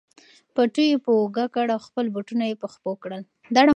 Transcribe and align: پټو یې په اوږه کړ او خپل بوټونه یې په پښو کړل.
پټو 0.55 0.81
یې 0.89 0.97
په 1.05 1.11
اوږه 1.17 1.45
کړ 1.55 1.67
او 1.75 1.79
خپل 1.87 2.05
بوټونه 2.13 2.43
یې 2.49 2.55
په 2.61 2.67
پښو 2.71 2.91
کړل. 3.03 3.21